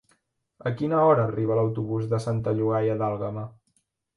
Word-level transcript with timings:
A 0.69 0.71
quina 0.79 1.01
hora 1.09 1.25
arriba 1.31 1.57
l'autobús 1.59 2.09
de 2.15 2.23
Santa 2.25 2.57
Llogaia 2.61 2.99
d'Àlguema? 3.03 3.45